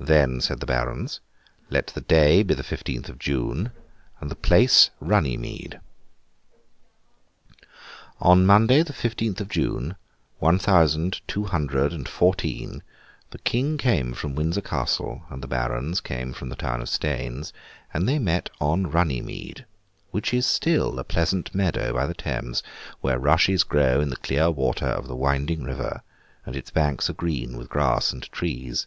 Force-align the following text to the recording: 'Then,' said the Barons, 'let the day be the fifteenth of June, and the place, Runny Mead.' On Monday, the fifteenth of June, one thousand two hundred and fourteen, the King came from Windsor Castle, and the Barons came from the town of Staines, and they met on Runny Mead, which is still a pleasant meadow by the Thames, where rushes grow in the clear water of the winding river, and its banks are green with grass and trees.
'Then,' 0.00 0.38
said 0.42 0.60
the 0.60 0.66
Barons, 0.66 1.20
'let 1.70 1.86
the 1.86 2.02
day 2.02 2.42
be 2.42 2.52
the 2.52 2.62
fifteenth 2.62 3.08
of 3.08 3.18
June, 3.18 3.70
and 4.20 4.30
the 4.30 4.34
place, 4.36 4.90
Runny 5.00 5.38
Mead.' 5.38 5.80
On 8.20 8.44
Monday, 8.44 8.82
the 8.82 8.92
fifteenth 8.92 9.40
of 9.40 9.48
June, 9.48 9.96
one 10.40 10.58
thousand 10.58 11.22
two 11.26 11.44
hundred 11.44 11.94
and 11.94 12.06
fourteen, 12.06 12.82
the 13.30 13.38
King 13.38 13.78
came 13.78 14.12
from 14.12 14.34
Windsor 14.34 14.60
Castle, 14.60 15.22
and 15.30 15.42
the 15.42 15.48
Barons 15.48 16.02
came 16.02 16.34
from 16.34 16.50
the 16.50 16.56
town 16.56 16.82
of 16.82 16.90
Staines, 16.90 17.54
and 17.94 18.06
they 18.06 18.18
met 18.18 18.50
on 18.60 18.90
Runny 18.90 19.22
Mead, 19.22 19.64
which 20.10 20.34
is 20.34 20.44
still 20.44 20.98
a 20.98 21.04
pleasant 21.04 21.54
meadow 21.54 21.94
by 21.94 22.04
the 22.06 22.12
Thames, 22.14 22.62
where 23.00 23.18
rushes 23.18 23.64
grow 23.64 24.02
in 24.02 24.10
the 24.10 24.16
clear 24.16 24.50
water 24.50 24.84
of 24.86 25.08
the 25.08 25.16
winding 25.16 25.62
river, 25.62 26.02
and 26.44 26.56
its 26.56 26.70
banks 26.70 27.08
are 27.08 27.14
green 27.14 27.56
with 27.56 27.70
grass 27.70 28.12
and 28.12 28.30
trees. 28.32 28.86